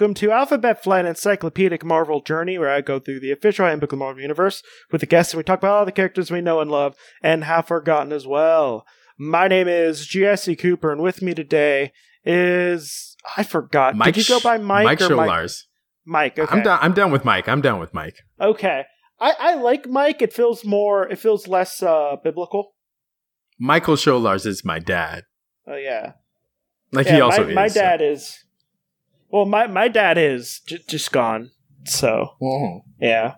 [0.00, 3.98] welcome to Alphabet Flight Encyclopedic Marvel Journey, where I go through the official handbook of
[3.98, 6.60] the Marvel Universe with the guests and we talk about all the characters we know
[6.60, 8.86] and love and have forgotten as well.
[9.18, 11.92] My name is Jesse Cooper, and with me today
[12.24, 13.94] is I forgot.
[13.94, 15.26] Mike Did you go by Mike, Mike or Mike?
[15.26, 15.68] Scholars.
[16.06, 16.38] Mike.
[16.38, 16.56] Okay.
[16.56, 16.78] I'm down.
[16.80, 17.46] I'm down with Mike.
[17.46, 18.16] I'm down with Mike.
[18.40, 18.84] Okay.
[19.20, 20.22] I, I like Mike.
[20.22, 21.06] It feels more.
[21.08, 22.72] It feels less uh, biblical.
[23.58, 25.24] Michael Scholars is my dad.
[25.66, 26.12] Oh yeah.
[26.90, 27.54] Like yeah, he also my, is.
[27.54, 28.39] my so- dad is.
[29.32, 31.50] Well, my my dad is j- just gone.
[31.84, 32.36] So
[33.00, 33.34] yeah,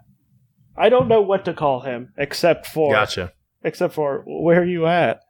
[0.76, 3.32] I don't know what to call him except for Gotcha.
[3.62, 5.20] except for where are you at?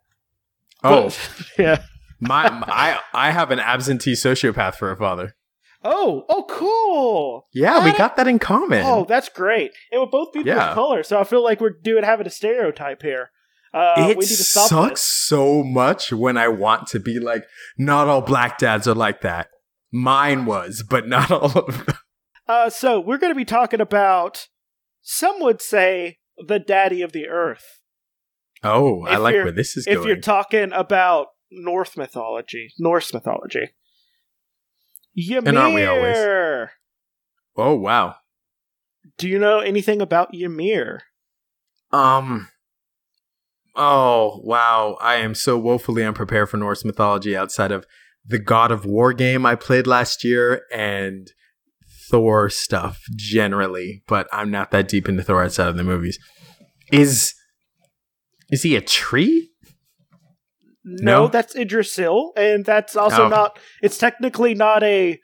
[0.83, 1.15] Oh,
[1.59, 1.83] yeah.
[2.19, 5.35] my, my I I have an absentee sociopath for a father.
[5.85, 7.47] Oh, oh, cool.
[7.53, 7.97] Yeah, we What?
[7.97, 8.83] got that in common.
[8.85, 9.71] Oh, that's great.
[9.91, 10.69] And we're both people Yeah.
[10.69, 13.31] of color, so I feel like we're doing having a stereotype here.
[13.73, 15.01] Uh, it we need to stop sucks this.
[15.01, 17.43] so much when I want to be like,
[17.77, 19.49] not all black dads are like that.
[19.93, 21.95] Mine was, but not all of them.
[22.47, 24.47] Uh, so we're going to be talking about.
[25.01, 27.79] Some would say the daddy of the earth.
[28.63, 30.07] Oh, I like where this is if going.
[30.07, 33.69] you're talking about North mythology, Norse mythology.
[35.15, 35.41] Ymir.
[35.45, 36.17] And aren't we always?
[37.55, 38.15] oh wow.
[39.17, 41.03] Do you know anything about Ymir?
[41.91, 42.47] Um.
[43.75, 44.97] Oh wow!
[45.01, 47.85] I am so woefully unprepared for Norse mythology outside of
[48.25, 51.27] the God of War game I played last year and
[52.09, 56.17] Thor stuff generally, but I'm not that deep into Thor outside of the movies.
[56.91, 57.33] Is
[58.49, 59.49] is he a tree?
[60.85, 61.27] No, No?
[61.27, 63.29] that's Yggdrasil, and that's also Oh.
[63.29, 63.57] not.
[63.81, 65.19] It's technically not a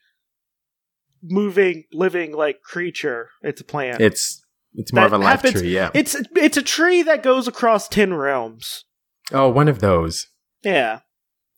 [1.22, 3.30] moving, living like creature.
[3.42, 4.02] It's a plant.
[4.02, 4.42] It's
[4.74, 5.90] it's more That of a life happens- tree, yeah.
[5.94, 8.86] it's it's a tree that goes across ten realms.
[9.32, 10.28] oh, one of those.
[10.64, 11.00] Yeah,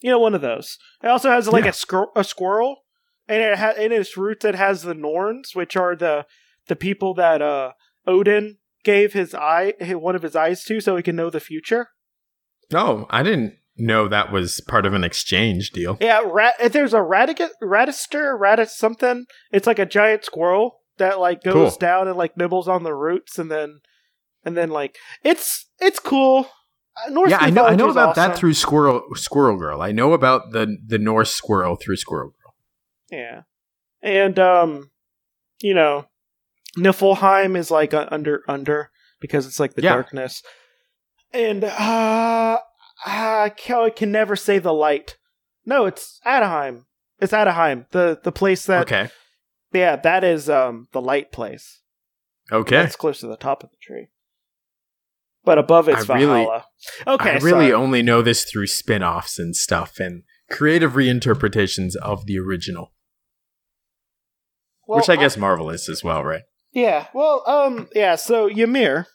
[0.02, 0.78] you know, one of those.
[1.04, 1.70] It also has like Yeah.
[1.70, 2.84] a squir- a squirrel,
[3.28, 6.26] and it ha- in its roots it has the Norns, which are the
[6.68, 7.72] the people that uh
[8.08, 11.90] Odin gave his eye one of his eyes to, so he can know the future.
[12.74, 15.98] Oh, I didn't know that was part of an exchange deal.
[16.02, 16.56] Yeah, rat.
[16.72, 19.26] There's a radic radister, radis something.
[19.52, 21.80] It's like a giant squirrel that like goes Cool.
[21.80, 23.80] down and like nibbles on the roots, and then
[24.44, 26.48] and then like it's it's cool.
[26.96, 27.66] Uh, Norse yeah, I know.
[27.66, 29.82] I know about that through Squirrel Squirrel Girl.
[29.82, 32.54] I know about the the Norse squirrel through Squirrel Girl.
[33.10, 33.42] Yeah,
[34.02, 34.92] and um,
[35.62, 36.06] you know,
[36.78, 39.94] Niflheim is like under under because it's like the Yeah.
[39.94, 40.44] darkness,
[41.32, 42.60] and uh,
[43.06, 45.18] I can, never say the light.
[45.66, 46.86] No, it's Anaheim.
[47.20, 49.10] It's Anaheim, the the place that okay.
[49.72, 51.82] yeah, that is um the light place.
[52.52, 52.76] Okay.
[52.76, 54.08] That's close to the top of the tree.
[55.44, 56.66] But above it's I really- Valhalla.
[57.08, 57.74] okay, I really sorry.
[57.74, 62.94] only know this through spin-offs and stuff and creative reinterpretations of the original,
[64.88, 66.44] Well, which I guess Marvel is as well, right?
[66.74, 67.08] yeah.
[67.14, 68.16] Well, um, yeah.
[68.16, 69.08] So Ymir,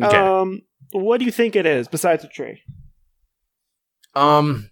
[0.00, 0.16] Okay.
[0.16, 0.62] um,
[0.92, 2.62] what do you think it is besides a tree?
[4.14, 4.70] Um,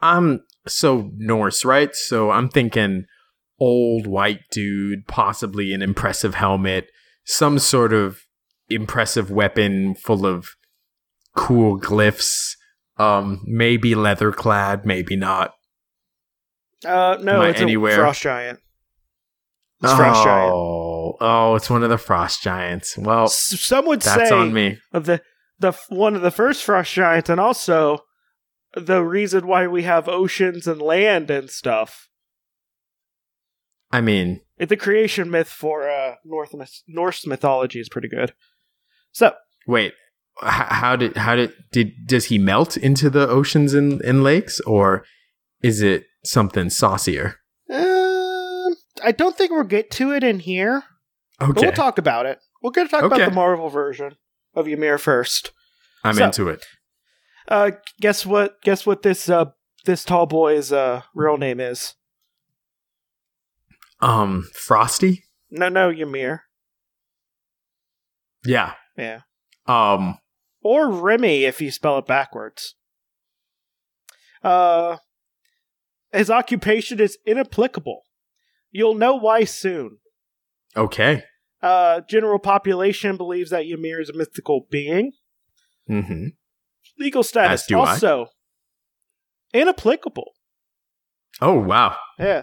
[0.00, 1.94] I'm so Norse, right?
[1.94, 3.04] So I'm thinking
[3.60, 6.88] old white dude, possibly an impressive helmet,
[7.24, 8.20] some sort of
[8.70, 10.50] impressive weapon full of
[11.36, 12.54] cool glyphs.
[12.96, 15.54] Um, maybe leather clad, maybe not.
[16.84, 17.92] Uh, no, it's anywhere?
[17.94, 18.60] a frost giant.
[19.82, 20.52] It's frost giant.
[20.52, 22.98] Oh, oh, it's one of the frost giants.
[22.98, 24.78] Well, S- Some would that's say on me.
[24.92, 25.22] of the
[25.60, 28.00] the one of the first frost giants, and also
[28.74, 32.08] the reason why we have oceans and land and stuff.
[33.90, 36.52] I mean, The creation myth for uh, North
[36.86, 38.34] Norse mythology is pretty good.
[39.18, 39.32] So
[39.66, 39.94] wait,
[40.40, 45.04] how did how did did does he melt into the oceans and, and lakes, or
[45.60, 47.34] is it something saucier?
[47.68, 50.84] Um, I don't think we'll get to it in here,
[51.40, 52.38] but Okay, we'll talk about it.
[52.62, 54.14] We're going to talk about the Marvel version
[54.54, 55.50] of Ymir first.
[56.04, 56.64] I'm so- into it.
[57.48, 58.62] Uh, guess what?
[58.62, 59.46] Guess what this uh
[59.84, 61.94] this tall boy's uh real name is?
[64.00, 65.24] Um, Frosty.
[65.50, 66.44] No, no, Ymir.
[68.44, 68.74] Yeah.
[68.98, 69.20] Yeah,
[69.66, 70.18] Um.
[70.62, 72.74] or Remy if you spell it backwards.
[74.42, 74.96] Uh,
[76.12, 78.02] his occupation is inapplicable.
[78.70, 79.98] You'll know why soon.
[80.76, 81.22] Okay.
[81.62, 85.12] Uh, general population believes that Ymir is a mythical being.
[85.88, 86.26] Mm-hmm.
[86.98, 87.92] Legal status As do I.
[87.92, 88.26] also
[89.54, 90.32] inapplicable.
[91.40, 91.96] Oh wow.
[92.18, 92.42] Yeah.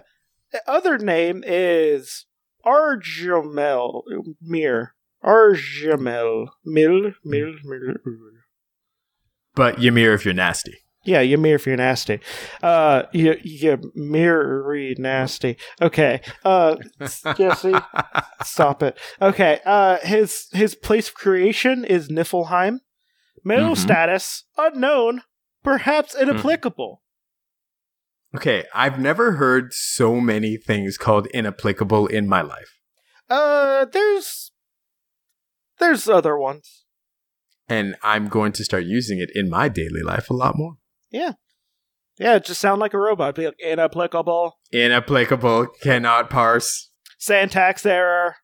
[0.52, 2.26] The other name is
[2.64, 4.02] Arjamel
[4.40, 4.94] Mir.
[5.26, 7.94] Arjamel Mil Mil Mil.
[9.54, 10.74] But Ymir, if you're nasty.
[11.04, 12.20] Yeah, Ymir if you're nasty.
[12.62, 13.36] Uh, you,
[13.94, 15.56] Ymir nasty.
[15.80, 16.20] Okay.
[16.44, 16.76] Uh,
[17.36, 17.74] Jesse,
[18.42, 18.98] stop it.
[19.22, 19.60] Okay.
[19.64, 22.80] Uh, his his place of creation is Niflheim.
[23.44, 23.78] Marital Mhm.
[23.78, 25.22] status unknown,
[25.62, 27.02] perhaps inapplicable.
[28.34, 32.80] okay, I've never heard so many things called inapplicable in my life.
[33.30, 34.50] Uh, there's
[35.78, 36.84] there's other ones.
[37.68, 40.74] And I'm going to start using it in my daily life a lot more.
[41.10, 41.32] Yeah,
[42.18, 43.34] Yeah, it just sound like a robot.
[43.34, 44.58] Be like inapplicable.
[44.72, 46.90] Inapplicable, cannot parse.
[47.18, 48.36] syntax error.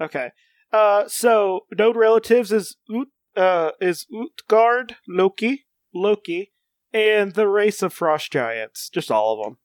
[0.00, 0.30] Okay.
[0.72, 6.52] Uh, so node relatives is Ut, uh, is Utgard, Loki, Loki,
[6.92, 8.88] and the race of frost giants.
[8.88, 9.58] Just all of them.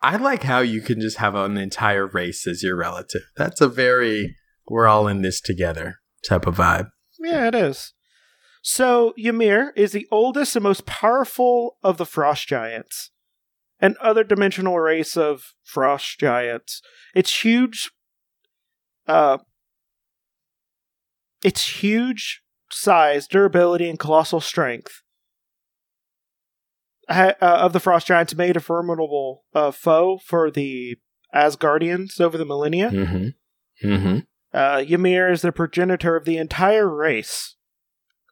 [0.00, 3.22] I like how you can just have an entire race as your relative.
[3.36, 4.36] That's a very
[4.68, 6.90] we're all in this together type of vibe.
[7.18, 7.94] Yeah, it is.
[8.62, 13.10] So Ymir is the oldest and most powerful of the frost giants,
[13.80, 16.82] an other dimensional race of frost giants.
[17.14, 17.90] Its huge,
[19.06, 19.38] uh,
[21.44, 25.02] its huge size, durability, and colossal strength
[27.08, 30.98] uh, of the frost giants made a formidable uh, foe for the
[31.34, 32.90] Asgardians over the millennia.
[32.90, 33.88] Mm-hmm.
[33.88, 34.18] Mm-hmm.
[34.58, 37.54] Uh, Ymir is the progenitor of the entire race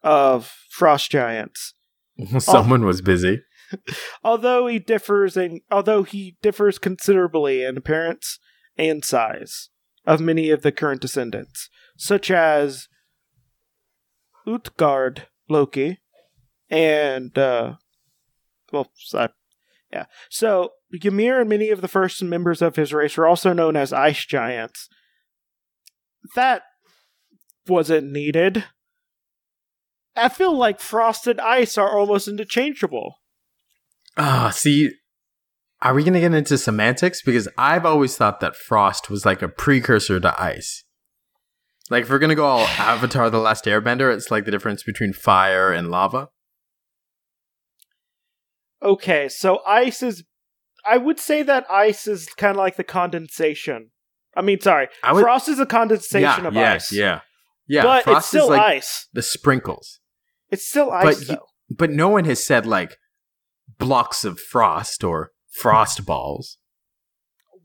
[0.03, 1.75] of frost giants.
[2.41, 3.43] Someone was busy.
[4.25, 8.41] Although he differs in although he differs considerably in appearance
[8.77, 9.71] and size
[10.05, 12.89] of many of the current descendants, such as
[14.47, 15.99] Utgard Loki
[16.69, 17.75] and uh,
[18.73, 19.29] well, so-
[19.93, 20.07] yeah.
[20.29, 23.93] So Ymir and many of the first members of his race were also known as
[23.93, 24.89] ice giants.
[26.35, 26.63] That
[27.67, 28.65] wasn't needed.
[30.17, 33.17] I feel like frost and ice are almost interchangeable.
[34.17, 34.93] Ah, see,
[35.83, 37.21] are we going to get into semantics?
[37.23, 40.85] Because I've always thought that frost was like a precursor to ice.
[41.91, 44.83] Like, if we're going to go all Avatar The Last Airbender, it's like the difference
[44.83, 46.31] between fire and lava.
[48.83, 50.25] Okay, so ice is.
[50.89, 53.91] I would say that ice is kind of like the condensation.
[54.37, 56.93] I mean, sorry, I would, frost is a condensation yeah, of yeah, ice.
[56.93, 57.21] Yeah,
[57.67, 57.83] yeah.
[57.83, 59.09] but frost it's still is like ice.
[59.13, 60.01] the sprinkles.
[60.51, 61.47] It's still ice, But you- though.
[61.69, 62.97] But no one has said like
[63.79, 66.59] blocks of frost or frost balls.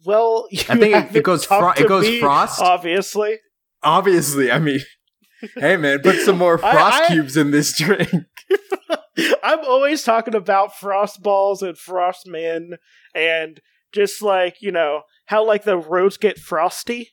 [0.05, 2.59] Well, you I think it- it goes fro- it goes me, frost.
[2.61, 3.39] Obviously,
[3.83, 4.79] Obviously, I mean,
[5.55, 8.09] hey man, put some more I- frost I- cubes in this drink.
[9.43, 12.71] I'm always talking about frost balls and frost men,
[13.13, 13.59] and
[13.93, 15.01] just like you know
[15.31, 17.09] how like the roads get frosty.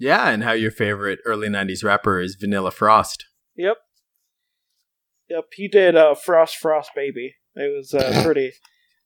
[0.00, 3.24] Yeah, and how your favorite early '90s rapper is Vanilla Frost.
[3.54, 3.76] Yep.
[5.30, 7.34] Yep, he did uh Frost Frost Baby.
[7.54, 8.52] It was uh pretty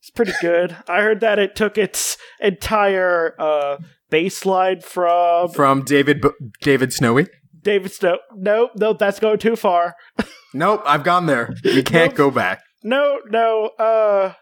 [0.00, 0.76] it's pretty good.
[0.88, 3.78] I heard that it took its entire uh
[4.10, 6.30] bass line from From David B-
[6.62, 7.26] David Snowy.
[7.60, 8.18] David Snow.
[8.34, 9.94] Nope, nope, that's going too far.
[10.54, 11.52] Nope, I've gone there.
[11.62, 12.16] You can't Nope.
[12.16, 12.62] go back.
[12.82, 14.32] No, no, uh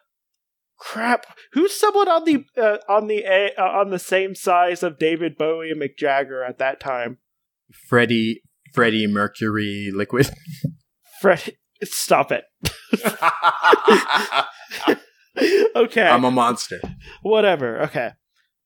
[0.78, 1.26] crap.
[1.52, 5.37] Who's someone on the uh, on the a- uh, on the same size of David
[5.37, 7.19] Bowie and Mick Jagger at that time?
[7.88, 8.43] Freddie
[8.75, 10.31] Freddie Mercury Liquid.
[11.21, 12.45] Fred Stop it.
[15.76, 16.09] okay.
[16.09, 16.80] I'm a monster.
[17.23, 18.11] whatever okay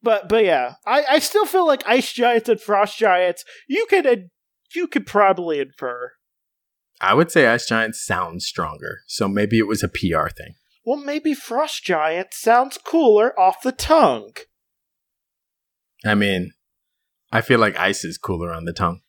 [0.02, 4.06] but but yeah i i still feel like ice giants and frost giants you could
[4.06, 4.16] uh,
[4.74, 6.12] you could probably infer
[7.02, 10.52] I would say Ice giants sounds stronger, so maybe it was a PR thing.
[10.90, 14.32] Well maybe frost giant sounds cooler off the tongue
[16.04, 16.52] I mean,
[17.30, 19.00] I feel like ice is cooler on the tongue.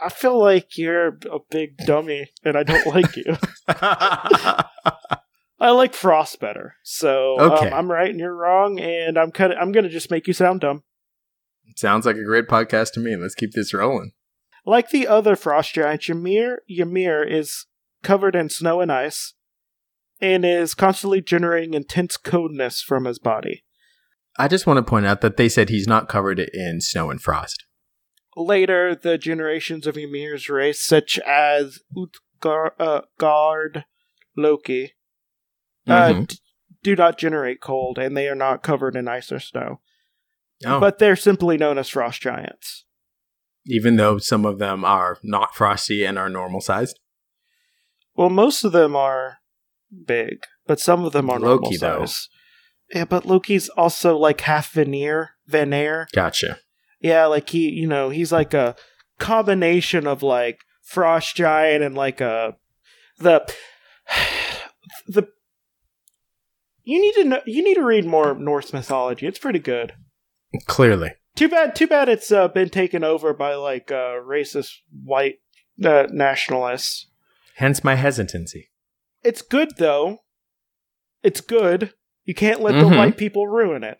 [0.00, 3.36] i feel like you're a big dummy and i don't like you
[3.68, 7.68] i like frost better so Okay.
[7.68, 10.32] um, i'm right and you're wrong and i'm kind of i'm gonna just make you
[10.32, 10.82] sound dumb
[11.76, 13.14] Sounds like a great podcast to me.
[13.14, 14.10] Let's keep this rolling.
[14.66, 17.66] like the other frost giants ymir ymir is
[18.02, 19.34] covered in snow and ice
[20.20, 23.64] and is constantly generating intense coldness from his body
[24.38, 27.20] I just want to point out that they said he's not covered in snow and
[27.20, 27.64] frost.
[28.36, 33.82] later the generations of Ymir's race, such as Utgard, uh,
[34.36, 34.92] Loki,
[35.86, 36.26] uh, Mhm.
[36.28, 36.36] d-
[36.82, 39.80] do not generate cold, and they are not covered in ice or snow.
[40.64, 42.84] Oh, But they're simply known as frost giants.
[43.66, 46.98] even though some of them are not frosty and are normal sized.
[48.14, 49.39] Well, most of them are
[50.06, 52.04] big, but some of them are normal Loki, though.
[52.06, 52.28] size.
[52.94, 56.08] Yeah, but Loki's also like half veneer, veneer.
[56.12, 56.58] Gotcha.
[57.00, 58.74] Yeah, like he, you know, he's like a
[59.18, 62.56] combination of like frost giant and like a
[63.18, 63.46] the
[65.06, 65.28] the
[66.82, 67.40] You need to know.
[67.46, 69.26] You need to read more Norse mythology.
[69.26, 69.92] It's pretty good.
[70.66, 71.12] Clearly.
[71.36, 71.76] Too bad.
[71.76, 72.08] Too bad.
[72.08, 74.72] It's uh, been taken over by like uh, racist
[75.04, 75.36] white
[75.84, 77.06] uh, nationalists.
[77.54, 78.69] Hence my hesitancy.
[79.22, 80.18] It's good though.
[81.22, 81.92] It's good.
[82.24, 82.80] You can't let Mhm.
[82.90, 83.98] the white people ruin it.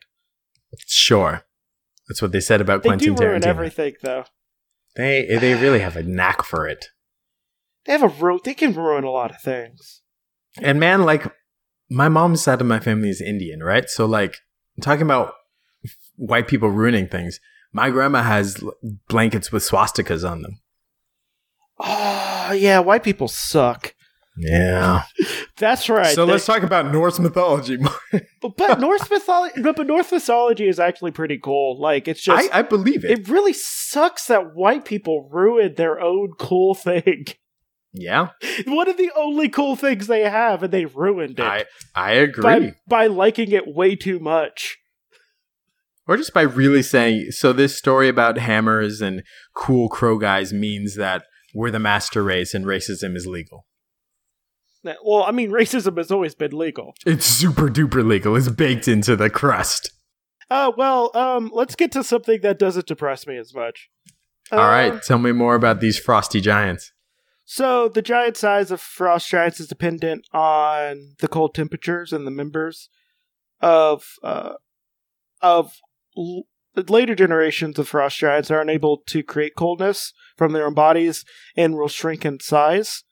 [0.86, 1.44] Sure.
[2.08, 2.82] That's what they said about.
[2.82, 3.46] They Quentin do ruin Tarantino.
[3.46, 4.24] everything though.
[4.96, 6.86] They they really have a knack for it.
[7.84, 10.02] They have a ru- They can ruin a lot of things.
[10.60, 11.24] And man, like
[11.88, 13.88] my mom's side of my family is Indian, right?
[13.88, 14.38] So like
[14.80, 15.34] talking about
[16.16, 17.40] white people ruining things.
[17.72, 18.62] My grandma has
[19.08, 20.60] blankets with swastikas on them.
[21.78, 23.94] Oh yeah, white people suck.
[24.42, 25.02] Yeah.
[25.58, 26.14] That's right.
[26.14, 27.76] so They- let's talk about Norse mythology.
[28.40, 31.78] but, but Norse mythology, but, but Norse mythology is actually pretty cool.
[31.80, 33.10] Like it's just, I, I believe it.
[33.10, 37.26] it really sucks that white people ruined their own cool thing.
[37.92, 38.28] yeah,
[38.66, 42.42] One of the only cool things they have, and they ruined it I I agree.
[42.42, 44.78] by by liking it way too much.
[46.06, 49.22] or just by really saying, so this story about hammers and
[49.54, 53.66] cool crow guys means that we're the master race and racism is legal.
[54.82, 56.94] Well, I mean, racism has always been legal.
[57.06, 58.36] It's super duper legal.
[58.36, 59.90] It's baked into the crust.
[60.50, 63.88] Uh, well, um, let's get to something that doesn't depress me as much.
[64.50, 66.92] All Uh, right, tell me more about these frosty giants.
[67.44, 72.30] So the giant size of frost giants is dependent on the cold temperatures and the
[72.30, 72.88] members
[73.60, 74.54] of uh,
[75.42, 75.74] of
[76.16, 76.44] l-
[76.88, 81.24] later generations of frost giants are unable to create coldness from their own bodies
[81.56, 83.02] and will shrink in size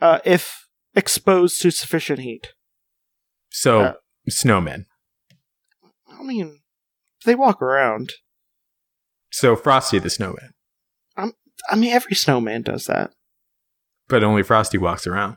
[0.00, 2.52] uh, if exposed to sufficient heat.
[3.50, 3.92] So, Uh,
[4.30, 4.86] snowmen.
[6.08, 6.60] I mean,
[7.24, 8.12] they walk around.
[9.32, 10.52] So, Frosty the snowman.
[11.70, 13.12] I mean, every snowman does that.
[14.08, 15.36] But only Frosty walks around.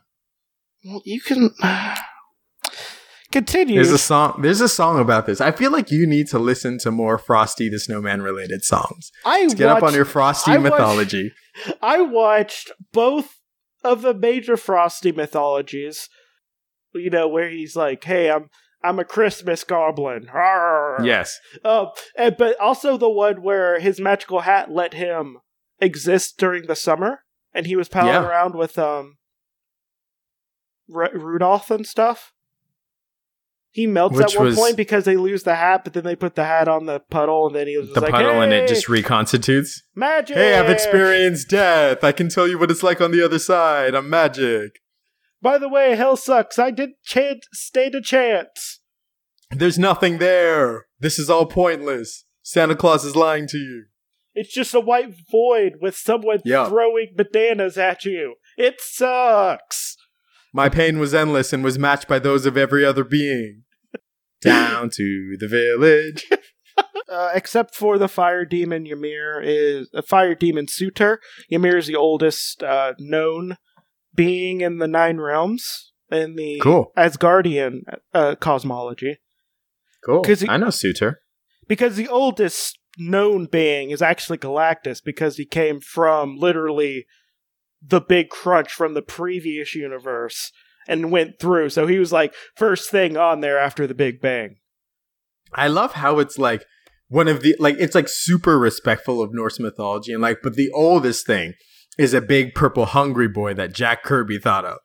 [0.86, 1.52] Well, you can
[3.32, 3.76] continue.
[3.76, 4.42] There's a song.
[4.42, 5.42] There's a song about this.
[5.42, 9.12] I feel like you need to listen to more Frosty the Snowman related songs.
[9.26, 11.32] I Let's get up on your Frosty I watched- mythology.
[11.82, 13.40] I watched both
[13.84, 16.10] of the major Frosty mythologies.
[16.96, 18.50] You know, where he's like, "Hey, I'm
[18.84, 21.00] I'm a Christmas goblin." Arr.
[21.04, 21.40] Yes.
[21.64, 25.38] Uh, and, but also the one where his magical hat let him
[25.80, 27.24] exist during the summer,
[27.54, 28.28] and he was palling Yeah.
[28.28, 29.18] around with um
[30.88, 32.32] Ru- Rudolph and stuff.
[33.74, 36.16] He melts Which at one was- point because they lose the hat, but then they
[36.16, 38.68] put the hat on the puddle, and then he was The like, puddle and it
[38.68, 39.82] just reconstitutes.
[39.96, 40.38] magic.
[40.38, 42.04] Hey, I've experienced death.
[42.04, 43.96] I can tell you what it's like on the other side.
[43.96, 44.74] I'm magic.
[45.42, 46.60] By the way, hell sucks.
[46.60, 48.80] I did chant, stand a chance.
[49.50, 50.86] There's nothing there.
[51.00, 52.26] This is all pointless.
[52.44, 53.86] Santa Claus is lying to you.
[54.36, 56.70] It's just a white void with someone Yeah.
[56.70, 58.36] throwing bananas at you.
[58.58, 59.98] It sucks.
[60.54, 63.64] My pain was endless and was matched by those of every other being.
[64.42, 66.30] Down to the village.
[67.10, 71.20] Uh, except for the fire demon, Ymir is a fire demon Surtur.
[71.52, 73.58] Ymir is the oldest uh, known
[74.16, 76.92] being in the Nine Realms in the Cool.
[76.98, 77.82] Asgardian
[78.16, 79.20] uh, cosmology.
[80.04, 80.24] Cool.
[80.24, 81.20] he- I know Surtur.
[81.68, 87.06] Because the oldest known being is actually Galactus, because he came from literally
[87.86, 90.52] the big crunch from the previous universe
[90.88, 91.70] and went through.
[91.70, 94.58] So he was like first thing on there after the Big Bang.
[95.54, 96.66] I love how it's like
[97.08, 100.72] one of the like it's like super respectful of Norse mythology and like but the
[100.72, 101.54] oldest thing
[101.98, 104.80] is a big purple hungry boy that Jack Kirby thought of.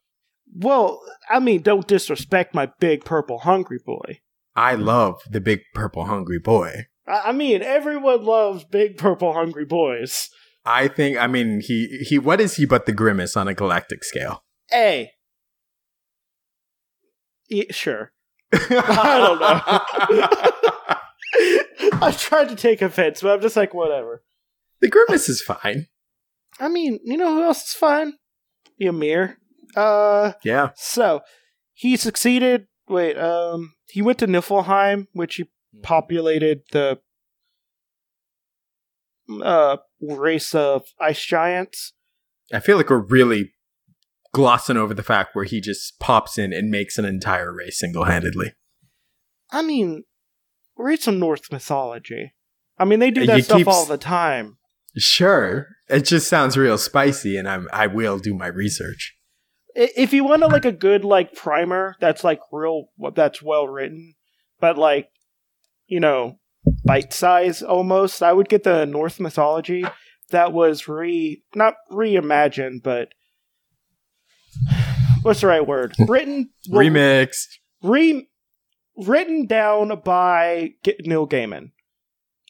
[0.55, 1.00] Well,
[1.31, 4.21] I mean, don't disrespect my big purple hungry boy.
[4.55, 6.87] I love the big purple hungry boy.
[7.07, 10.28] I I mean, everyone loves big purple hungry boys.
[10.71, 14.05] I think I mean he he what is he but the grimace on a galactic
[14.05, 14.45] scale?
[14.71, 15.13] Hey.
[17.71, 18.13] Sure.
[18.53, 19.61] I don't know.
[22.07, 24.23] I tried to take offense, but I'm just like, whatever.
[24.81, 25.87] the grimace is fine.
[26.61, 28.15] I mean, you know who else is fine?
[28.79, 29.39] Ymir.
[29.77, 30.71] Uh, Yeah.
[30.77, 31.21] so
[31.75, 32.67] he succeeded.
[32.89, 35.49] Wait, um, he went to Niflheim, which he
[35.83, 36.99] populated the
[39.43, 41.93] uh race of ice giants.
[42.53, 43.53] I feel like we're really
[44.33, 48.05] glossing over the fact where he just pops in and makes an entire race single
[48.05, 48.55] handedly.
[49.51, 50.05] I mean,
[50.77, 52.35] read some Norse mythology.
[52.79, 54.59] I mean, they do that you stuff keep all the time.
[54.97, 55.69] Sure.
[55.89, 59.17] It just sounds real spicy and I'm I will do my research.
[59.75, 64.15] If you want to like a good like primer that's like real, that's well written,
[64.61, 65.09] but like
[65.87, 66.39] you know,
[66.85, 69.85] bite size almost, I would get the Norse mythology
[70.31, 73.09] that was re not reimagined, but
[75.23, 75.95] what's the right word?
[76.09, 77.47] Written Remixed.
[77.83, 78.29] re
[78.97, 81.71] written down by G- Neil Gaiman.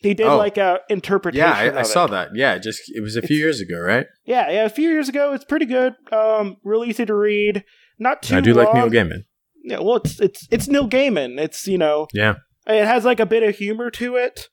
[0.00, 0.36] He did Oh.
[0.38, 1.46] like a interpretation.
[1.46, 2.30] Yeah, I, I saw that.
[2.34, 4.06] Yeah, just it was a few It's- years ago, right?
[4.24, 5.32] Yeah, yeah, a few years ago.
[5.32, 5.94] It's pretty good.
[6.12, 7.64] Um, really easy to read.
[7.98, 8.36] Not too.
[8.36, 8.88] I do like Neil.
[8.88, 9.24] Gaiman.
[9.64, 11.38] Yeah, well, it's it's it's Neil Gaiman.
[11.40, 12.36] It's you know, Yeah.
[12.68, 14.48] It has like a bit of humor to it.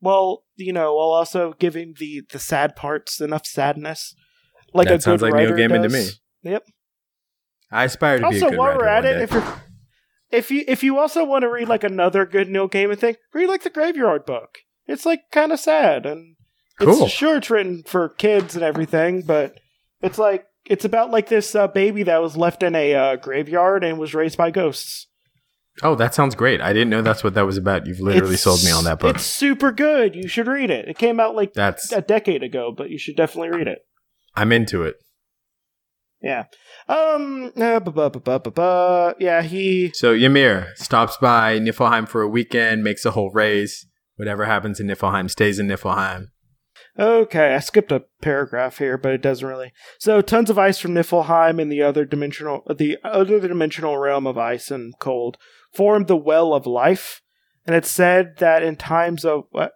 [0.00, 4.14] Well, you know, while also giving the the sad parts enough sadness,
[4.74, 6.20] like That a sounds good like Neil Gaiman to does.
[6.42, 6.50] me.
[6.50, 6.66] Yep.
[7.70, 9.62] I aspire to be a Also, good while writer we're at it, if you're
[10.30, 13.48] if you if you also want to read like another good Neil Gaiman thing, read
[13.48, 14.58] like the Graveyard Book.
[14.86, 16.36] It's like kind of sad and
[16.80, 17.04] Cool.
[17.04, 19.54] it's sure it's written for kids and everything, but
[20.00, 23.84] it's like it's about like this uh, baby that was left in a uh, graveyard
[23.84, 25.06] and was raised by ghosts.
[25.82, 26.60] Oh, that sounds great.
[26.60, 27.86] I didn't know that's what that was about.
[27.86, 29.16] You've literally It's- sold me on that book.
[29.16, 30.14] It's super good.
[30.14, 30.88] You should read it.
[30.88, 33.78] It came out like That's a decade ago, but you should definitely read it.
[34.34, 34.96] I'm into it.
[36.22, 36.44] Yeah.
[36.88, 37.52] Um.
[37.56, 39.42] Uh, yeah.
[39.42, 39.90] He.
[39.94, 43.86] So Ymir stops by Niflheim for a weekend, makes a whole race.
[44.16, 46.26] Whatever happens in Niflheim stays in Niflheim.
[46.98, 49.72] Okay, I skipped a paragraph here, but it doesn't really.
[49.98, 54.36] So, tons of ice from Niflheim and the other dimensional, the other dimensional realm of
[54.36, 55.38] ice and cold
[55.72, 57.20] formed the well of life,
[57.66, 59.72] and it said that in times of what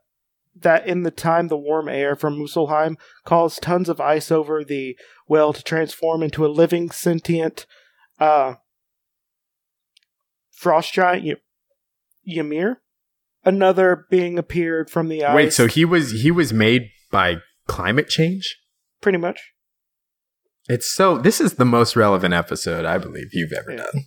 [0.56, 4.96] that in the time the warm air from Muspelheim caused tons of ice over the
[5.28, 7.66] well to transform into a living sentient
[8.20, 8.54] uh
[10.50, 11.34] frost giant y-
[12.26, 12.80] Ymir.
[13.44, 15.34] Another being appeared from the ice.
[15.34, 17.36] Wait, so he was he was made by
[17.66, 18.58] climate change?
[19.02, 19.38] pretty much.
[20.66, 23.76] It's so this is the most relevant episode I believe you've ever Yeah.
[23.84, 24.04] done.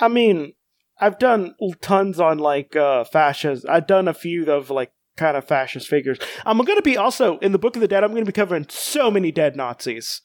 [0.00, 0.54] I mean,
[1.00, 3.64] I've done tons on like uh fascists.
[3.66, 6.18] I've done a few of like kind of fascist figures.
[6.46, 8.04] I'm going to be also in the Book of the Dead.
[8.04, 10.20] I'm going to be covering so many dead Nazis.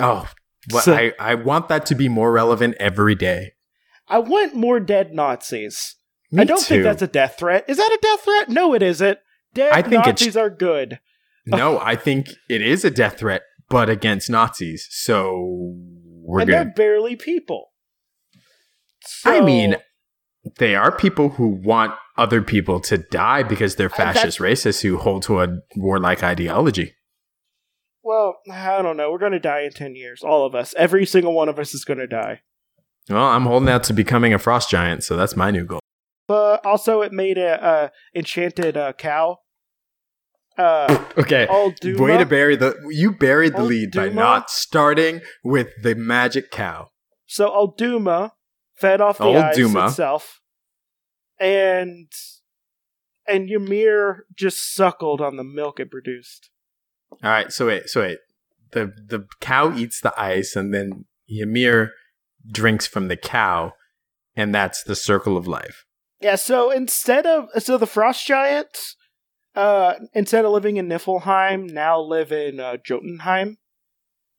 [0.00, 0.28] Oh,
[0.72, 3.52] well, So- I, I want that to be more relevant every day.
[4.08, 5.96] I want more dead Nazis.
[6.30, 6.64] Me I don't too.
[6.66, 7.64] think that's a death threat.
[7.68, 8.48] Is that a death threat?
[8.48, 9.18] No, it isn't.
[9.54, 11.00] Dead I think Nazis are good.
[11.46, 14.86] no, I think it is a death threat, but against Nazis.
[14.90, 15.74] So
[16.22, 16.54] we're and good.
[16.56, 17.70] they're barely people.
[19.24, 19.76] I mean,
[20.58, 24.96] they are people who want other people to die because they're Uh, fascist racists who
[24.98, 26.94] hold to a warlike ideology.
[28.02, 29.10] well, I don't know.
[29.12, 30.22] We're going to die in 10 years.
[30.22, 30.74] All of us.
[30.78, 32.40] Every single one of us is going to die.
[33.10, 35.80] Well, I'm holding out to becoming a frost giant, so that's my new goal.
[36.26, 39.38] But also, it made a uh, enchanted uh, cow.
[40.56, 41.46] Uh, Okay.
[41.48, 42.02] Old Duma.
[42.02, 46.88] Way to bury the you buried the lead by not starting with the magic cow.
[47.26, 48.30] So Audhumla
[48.80, 49.86] fed off the Old ice Duma.
[49.86, 50.40] itself,
[51.38, 52.10] and
[53.26, 56.50] and Ymir just suckled on the milk it produced.
[57.22, 58.18] All right, so wait, so wait.
[58.72, 61.92] The the cow eats the ice and then Ymir
[62.50, 63.72] drinks from the cow
[64.36, 65.84] and that's the circle of life.
[66.20, 66.36] Yeah.
[66.36, 68.96] So instead of so the frost giants,
[69.54, 73.56] uh, instead of living in Niflheim, now live in uh, Jotunheim,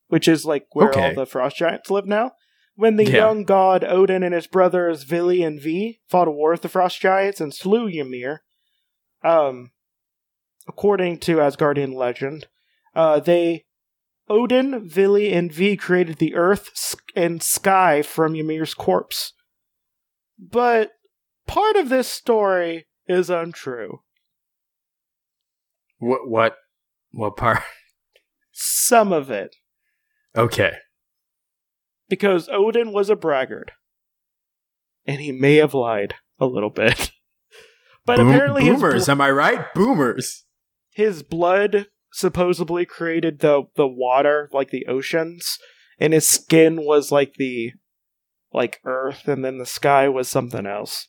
[0.08, 1.10] which is like where Okay.
[1.10, 2.32] all the frost giants live now.
[2.80, 3.18] When the Yeah.
[3.18, 7.02] young god Odin and his brothers Vili and Ve fought a war with the frost
[7.02, 8.42] giants and slew Ymir,
[9.22, 9.72] um,
[10.66, 12.48] according to Asgardian legend,
[12.96, 13.66] uh, they
[14.30, 19.34] Odin, Vili, and Ve created the earth and sky from Ymir's corpse.
[20.38, 20.94] But
[21.48, 24.04] part of this story is untrue.
[25.98, 26.56] What what
[27.12, 27.60] what part?
[28.54, 29.58] Some of it.
[30.34, 30.78] Okay.
[32.10, 33.72] Because Odin was a braggart.
[35.06, 37.12] And he may have lied a little bit.
[38.06, 39.72] But Boom- apparently boomers, bl- am I right?
[39.76, 40.46] Boomers.
[40.94, 45.60] his blood supposedly created the, the water, like the oceans,
[46.00, 47.74] and his skin was like the
[48.52, 51.08] like earth, and then the sky was something else.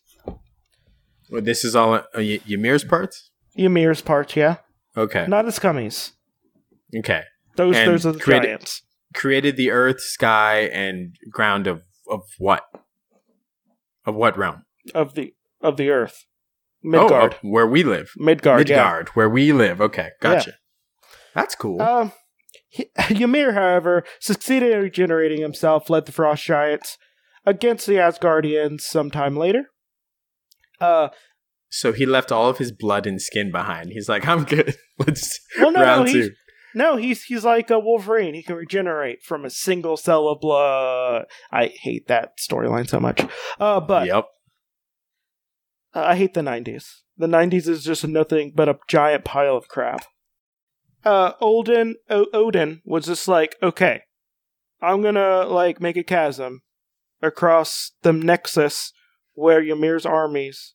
[1.30, 3.30] Well, this is all uh, y- Ymir's parts?
[3.56, 4.56] Ymir's part, yeah.
[4.94, 5.24] Okay.
[5.26, 6.12] Not his cummies.
[6.94, 7.22] Okay.
[7.56, 8.82] Those And those are the created- giants.
[9.14, 12.64] Created the earth, sky, and ground of of what?
[14.04, 14.64] Of what realm?
[14.94, 16.24] of the of the earth.
[16.84, 17.34] Oh, Midgard.
[17.34, 18.10] of where we live.
[18.16, 18.76] Midgard, yeah.
[18.76, 19.80] Midgard, where we live.
[19.80, 20.54] Okay, gotcha.
[21.34, 21.82] That's cool.
[21.82, 22.12] Um,
[22.68, 26.96] he- Ymir, however, succeeded in regenerating himself, led the Frost Giants
[27.44, 29.66] against the Asgardians sometime later.
[30.80, 31.08] Uh,
[31.68, 33.90] so he left all of his blood and skin behind.
[33.92, 34.74] He's like, I'm good.
[34.98, 36.30] Let's well, no, round no, two.
[36.74, 38.34] No, he's he's like a Wolverine.
[38.34, 41.26] He can regenerate from a single cell of blood.
[41.50, 43.22] I hate that storyline so much.
[43.58, 44.26] Uh, but Yep.
[45.94, 47.00] Uh, I hate the 90s.
[47.16, 50.04] The 90s is just nothing but a giant pile of crap.
[51.04, 54.02] Uh, Odin, o- Odin was just like, okay,
[54.80, 56.60] I'm gonna, like, make a chasm
[57.22, 58.92] across the nexus
[59.34, 60.74] where Ymir's armies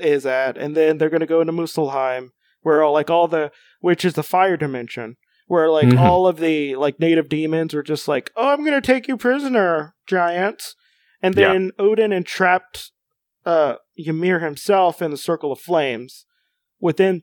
[0.00, 2.28] is at, and then they're gonna go into Muspelheim,
[2.62, 5.98] where all, like all the which is the fire dimension, where like Mhm.
[5.98, 9.94] all of the like native demons are just like, oh, I'm gonna take you prisoner,
[10.06, 10.74] giants,
[11.22, 11.52] and Yeah.
[11.52, 12.92] then Odin entrapped
[13.44, 16.24] uh Ymir himself in the circle of flames
[16.80, 17.22] within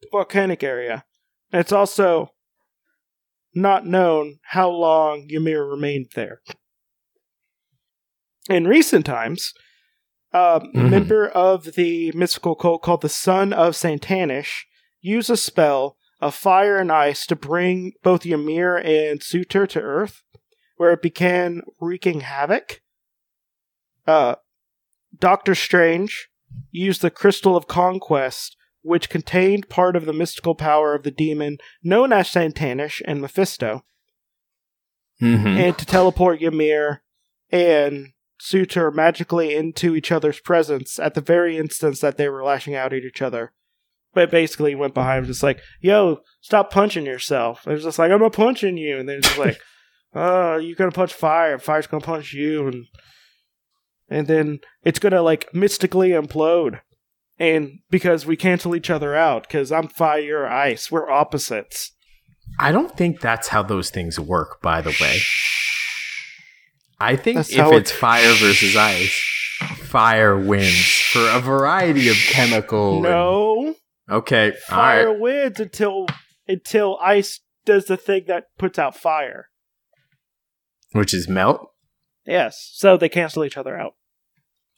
[0.00, 1.04] the volcanic area.
[1.52, 2.30] And it's also
[3.54, 6.42] not known how long Ymir remained there.
[8.48, 9.52] In recent times,
[10.32, 10.90] um, a Mhm.
[10.90, 14.66] member of the mystical cult called the Son of Satannish
[15.00, 20.22] used a spell of fire and ice to bring both Ymir and Surtur to Earth,
[20.76, 22.80] where it began wreaking havoc.
[24.06, 24.36] Uh,
[25.16, 26.28] Doctor Strange
[26.70, 31.58] used the Crystal of Conquest, which contained part of the mystical power of the demon
[31.82, 33.84] known as Satannish and Mephisto,
[35.20, 35.46] Mm-hmm.
[35.48, 37.02] and to teleport Ymir
[37.50, 42.76] and Surtur magically into each other's presence at the very instance that they were lashing
[42.76, 43.52] out at each other.
[44.14, 47.66] But basically went behind just like, yo, stop punching yourself.
[47.66, 48.98] It was just like, I'm not punching you.
[48.98, 49.58] And then it's just like,
[50.14, 52.86] oh, you're gonna punch fire, fire's gonna punch you and
[54.10, 56.80] and then it's gonna like mystically implode.
[57.38, 60.90] And because we cancel each other out, because I'm fire, ice.
[60.90, 61.92] We're opposites.
[62.58, 65.18] I don't think that's how those things work, by the way.
[66.98, 69.14] I think That's if how it- it's fire versus ice,
[69.76, 73.00] fire wins for a variety of chemical.
[73.02, 73.76] No.
[74.10, 74.52] Okay.
[74.66, 75.20] fire All right.
[75.20, 76.06] wins until
[76.46, 79.48] until ice does the thing that puts out fire.
[80.92, 81.70] Which is melt.
[82.26, 83.94] Yes, so they cancel each other out.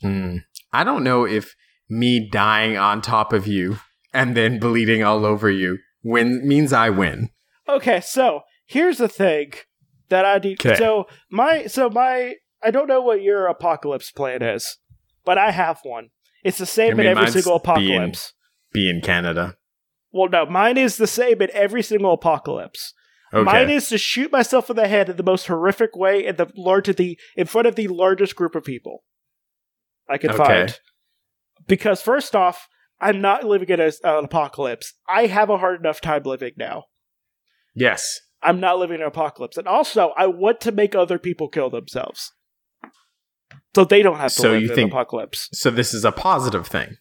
[0.00, 0.38] Hmm.
[0.72, 1.54] I don't know if
[1.88, 3.78] me dying on top of you
[4.12, 7.30] and then bleeding all over you win means I win.
[7.68, 9.52] Okay, so here's the thing
[10.08, 10.58] that I need.
[10.58, 10.76] 'Kay.
[10.76, 14.78] So my so my I don't know what your apocalypse plan is,
[15.24, 16.10] but I have one.
[16.44, 18.32] It's the same I mean, in every single apocalypse.
[18.72, 19.56] Be in Canada.
[20.12, 22.94] Well, no, mine is the same in every single apocalypse.
[23.32, 23.44] Okay.
[23.44, 26.50] Mine is to shoot myself in the head in the most horrific way in the
[26.56, 29.04] large the in front of the largest group of people
[30.08, 30.44] I could Okay.
[30.44, 30.78] find.
[31.68, 32.66] Because first off,
[33.00, 34.94] I'm not living in a, an apocalypse.
[35.08, 36.84] I have a hard enough time living now.
[37.74, 38.20] yes.
[38.42, 41.68] I'm not living in an apocalypse, and also I want to make other people kill
[41.68, 42.32] themselves,
[43.74, 45.50] so they don't have to So live you in think- an apocalypse.
[45.52, 46.96] So this is a positive thing.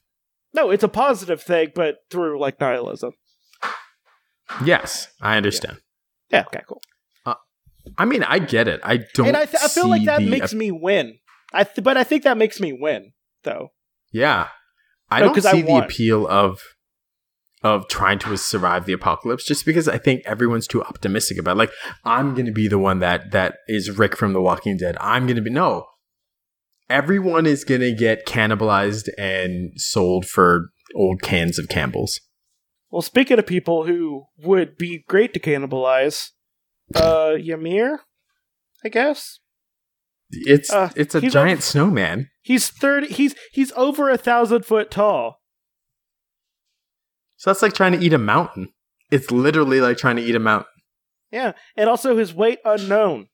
[0.53, 3.12] No, it's a positive thing, but through like nihilism.
[4.65, 5.77] Yes, I understand.
[6.31, 6.41] Yeah.
[6.47, 6.62] Okay.
[6.67, 6.81] Cool.
[7.25, 7.35] Uh,
[7.97, 8.79] I mean, I get it.
[8.83, 9.27] I don't.
[9.27, 11.19] and I, th- I feel like that the makes me win.
[11.53, 13.69] I th- but I think that makes me win though.
[14.12, 14.47] Yeah.
[15.12, 16.62] I No, don't 'cause I see the appeal of
[17.62, 21.57] of trying to survive the apocalypse just because I think everyone's too optimistic about it.
[21.57, 21.71] like
[22.05, 24.95] I'm going to be the one that that is Rick from The Walking Dead.
[25.01, 25.85] I'm going to be no.
[26.89, 32.19] Everyone is going to get cannibalized and sold for old cans of Campbell's.
[32.89, 36.30] Well, speaking of people who would be great to cannibalize,
[36.95, 37.99] uh, Ymir,
[38.84, 39.39] I guess
[40.32, 42.30] It's Uh, it's a giant snowman.
[42.41, 43.08] he's thirty.
[43.08, 45.41] He's he's over a thousand foot tall.
[47.38, 48.69] So that's like trying to eat a mountain.
[49.12, 50.71] It's literally like trying to eat a mountain.
[51.32, 53.28] Yeah, and also his weight unknown,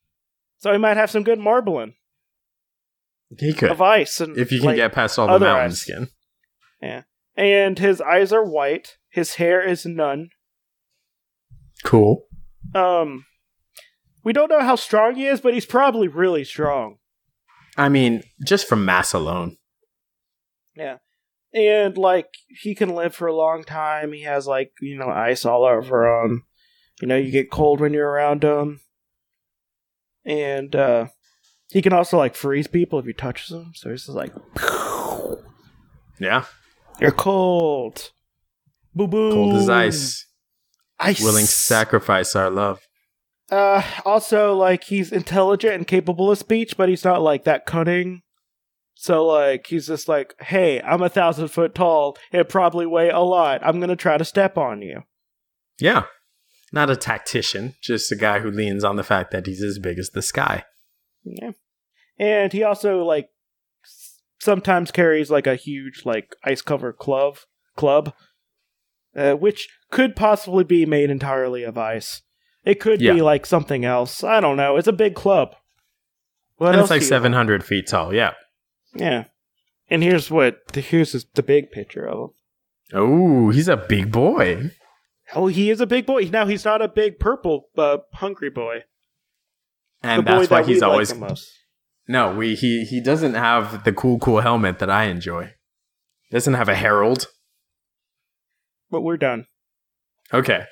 [0.58, 1.94] so he might have some good marbling
[3.38, 3.72] He could.
[3.72, 5.80] of ice and if you can like- get past all the mountain ice.
[5.80, 6.08] skin.
[6.82, 7.04] Yeah,
[7.36, 8.98] and his eyes are white.
[9.10, 10.30] His hair is none.
[11.84, 12.26] Cool.
[12.74, 13.26] Um,
[14.24, 16.98] we don't know how strong he is, but he's probably really strong.
[17.78, 19.58] I mean, just from mass alone.
[20.76, 20.98] Yeah.
[21.54, 24.12] And like he can live for a long time.
[24.14, 26.44] He has like you know ice all over him.
[27.02, 28.82] You know, you get cold when you're around him,
[30.26, 31.08] and uh
[31.71, 33.71] he can also like freeze people if he touches them.
[33.75, 34.32] So he's just like,
[36.19, 36.45] Yeah.
[36.99, 38.12] "You're cold,
[38.93, 40.25] boo boo, Cold as ice.
[40.99, 42.82] ice, Willing to sacrifice our love.
[43.51, 48.21] Uh, also like he's intelligent and capable of speech, but he's not like that cunning.
[48.95, 53.19] So like he's just like, hey, I'm a thousand foot tall It probably weigh a
[53.19, 53.62] lot.
[53.63, 55.04] I'm gonna try to step on you.
[55.80, 56.04] Yeah.
[56.71, 59.99] Not a tactician, just a guy who leans on the fact that he's as big
[59.99, 60.63] as the sky.
[61.26, 61.52] Yeah.
[62.18, 63.30] And he also like
[64.40, 67.38] sometimes carries like a huge like ice cover club
[67.76, 68.14] club
[69.16, 72.22] uh, which could possibly be made entirely of ice.
[72.66, 73.14] It could Yeah.
[73.14, 74.24] be like something else.
[74.24, 74.76] I don't know.
[74.78, 75.56] It's a big club.
[76.58, 78.14] What and it's like do you 700 feet tall.
[78.14, 78.34] Yeah.
[78.94, 79.26] Yeah.
[79.90, 82.30] And here's what the here's the- the big picture of him.
[82.94, 84.72] Oh, he's a big boy.
[85.34, 86.24] Oh, he is a big boy.
[86.32, 88.84] Now he's not a big purple uh, hungry boy.
[90.06, 91.52] And that's why that he's like always most.
[92.08, 95.54] No, we he he doesn't have the cool cool helmet that I enjoy.
[96.32, 97.28] Doesn't have a herald.
[98.91, 99.46] But we're done.
[100.34, 100.65] Okay.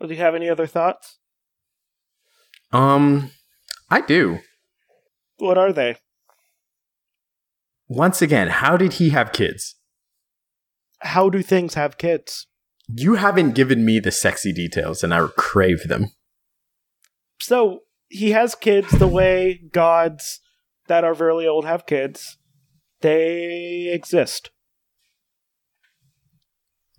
[0.00, 1.18] Do you have any other thoughts?
[2.72, 3.30] Um
[3.90, 4.40] I do.
[5.38, 5.96] What are they?
[7.88, 9.76] Once again, how did he have kids?
[11.00, 12.46] How do things have kids?
[12.88, 16.08] You haven't given me the sexy details and I crave them.
[17.40, 20.40] So he has kids the way gods
[20.88, 22.38] that are very old have kids.
[23.00, 24.50] They exist.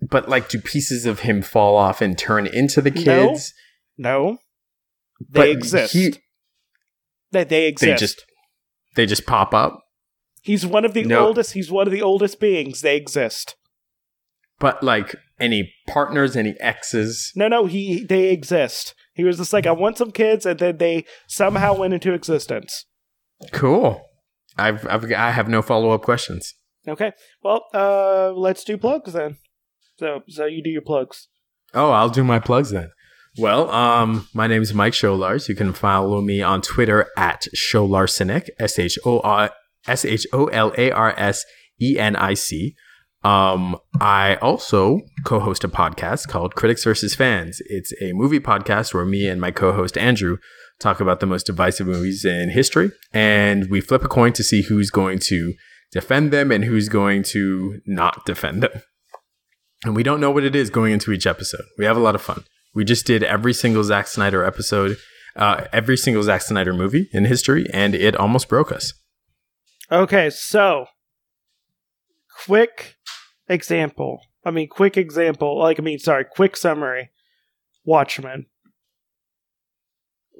[0.08, 3.52] But like do pieces of him fall off and turn into the kids?
[3.98, 4.38] No.
[5.28, 5.92] But They exist.
[5.92, 6.14] he-
[7.32, 7.90] That they exist.
[7.90, 8.24] they just
[8.96, 9.78] they just pop up.
[10.42, 11.26] he's one of the No.
[11.26, 12.80] oldest he's one of the oldest beings.
[12.80, 13.56] They exist.
[14.58, 17.32] But like any partners, any exes.
[17.34, 18.94] No, no, he they exist.
[19.14, 22.86] He was just like, I want some kids, and then they somehow went into existence.
[23.52, 24.02] Cool.
[24.56, 26.54] I've, I've I have no follow up questions.
[26.86, 27.12] Okay.
[27.42, 29.38] Well, uh let's do plugs then.
[29.98, 31.28] So so you do your plugs.
[31.74, 32.90] Oh, I'll do my plugs then.
[33.38, 35.48] Well, um, my name is Mike Scholars.
[35.48, 39.50] You can follow me on Twitter at Scholarsenic, S H O R
[39.86, 41.44] S H O L A R S
[41.80, 42.74] E N I C.
[43.22, 47.60] Um, I also co-host a podcast called Critics versus Fans.
[47.66, 50.38] It's a movie podcast where me and my co-host Andrew
[50.78, 54.62] talk about the most divisive movies in history, and we flip a coin to see
[54.62, 55.52] who's going to
[55.92, 58.82] defend them and who's going to not defend them.
[59.84, 61.64] And we don't know what it is going into each episode.
[61.78, 62.44] We have a lot of fun.
[62.74, 64.96] We just did every single Zack Snyder episode,
[65.36, 68.94] uh, every single Zack Snyder movie in history, and it almost broke us.
[69.90, 70.86] Okay, so
[72.46, 72.96] quick
[73.50, 74.20] example.
[74.44, 75.58] I mean, quick example.
[75.58, 77.10] Like, I mean, sorry, quick summary.
[77.84, 78.46] Watchmen.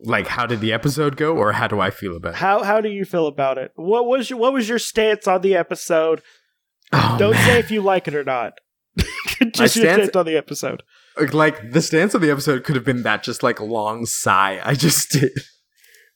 [0.02, 2.36] Like, how did the episode go, or how do I feel about it?
[2.36, 3.72] How how do you feel about it?
[3.74, 6.22] What was your what was your stance on the episode?
[6.92, 7.46] Oh, Don't man.
[7.46, 8.54] say if you like it or not.
[9.54, 10.82] Just your stance- on the episode.
[11.32, 14.74] like the stance of the episode could have been that just like long sigh I
[14.74, 15.30] just did.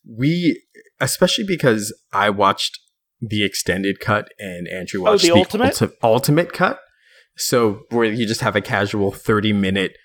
[0.06, 0.62] We,
[1.00, 2.78] especially because I watched
[3.20, 5.74] the extended cut and Andrew Oh, watched the the, ultimate?
[5.74, 6.80] ulti- ultimate cut.
[7.36, 9.96] So where you just have a casual thirty minute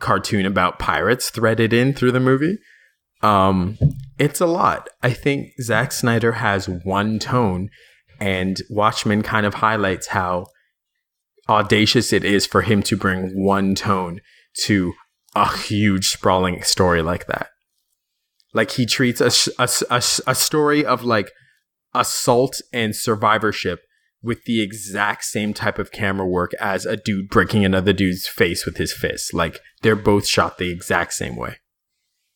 [0.00, 2.58] cartoon about pirates threaded in through the movie.
[3.22, 3.78] Um,
[4.18, 4.88] it's a lot.
[5.02, 7.70] I think Zack Snyder has one tone,
[8.20, 10.46] and Watchmen kind of highlights how
[11.48, 14.20] audacious it is for him to bring one tone
[14.64, 14.92] to
[15.34, 17.48] a huge sprawling story like that.
[18.52, 21.32] Like he treats a, a, a a story of like
[21.94, 23.80] assault and survivorship
[24.24, 28.64] with the exact same type of camera work as a dude breaking another dude's face
[28.64, 29.34] with his fist.
[29.34, 31.58] Like they're both shot the exact same way.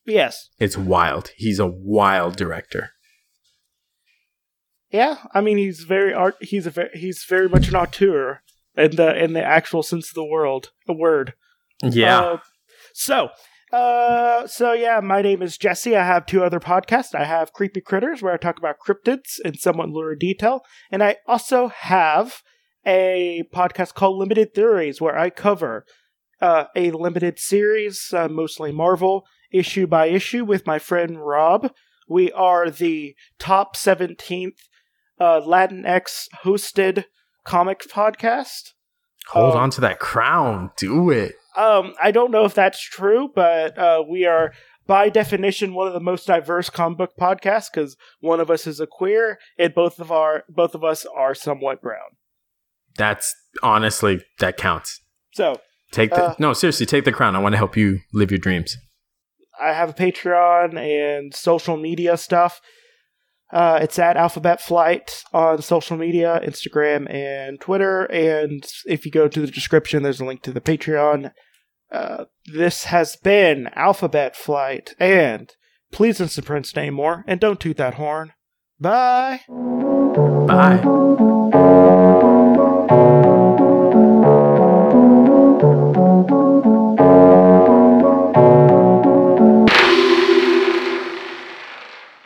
[0.04, 0.50] Yes.
[0.58, 1.32] It's wild.
[1.36, 2.90] He's a wild director.
[4.90, 6.36] Yeah, I mean he's very art.
[6.40, 8.42] He's a very, he's very much an auteur
[8.76, 10.70] in the in the actual sense of the world.
[10.86, 11.34] A word.
[11.82, 12.20] Yeah.
[12.20, 12.38] Uh,
[12.94, 13.28] so,
[13.72, 15.96] uh, so yeah, my name is Jesse.
[15.96, 17.14] I have two other podcasts.
[17.14, 21.16] I have Creepy Critters, where I talk about cryptids in somewhat lurid detail, and I
[21.26, 22.42] also have
[22.86, 25.84] a podcast called Limited Theories, where I cover
[26.40, 31.72] uh, a limited series, uh, mostly Marvel, issue by issue, with my friend Rob.
[32.08, 34.60] We are the top seventeenth
[35.20, 37.04] uh, Latinx hosted
[37.44, 38.72] comic podcast.
[39.28, 40.70] Hold um, on to that crown.
[40.76, 41.34] Do it.
[41.56, 44.52] Um, I don't know if that's true, but uh, we are
[44.86, 48.80] by definition one of the most diverse comic book podcasts because one of us is
[48.80, 52.16] a queer and both of our both of us are somewhat brown.
[52.96, 55.00] That's honestly that counts.
[55.32, 55.60] So
[55.90, 56.86] Take the Uh, no seriously.
[56.86, 57.34] Take the crown.
[57.34, 58.76] I want to help you live your dreams.
[59.60, 62.60] I have a Patreon and social media stuff.
[63.50, 68.04] Uh, it's at Alphabet Flight on social media, Instagram and Twitter.
[68.04, 71.32] And if you go to the description, there's a link to the Patreon.
[71.90, 75.50] Uh, this has been Alphabet Flight, and
[75.90, 78.34] please listen to Prince Namor, and don't toot that horn.
[78.78, 79.40] Bye.
[80.46, 81.57] Bye.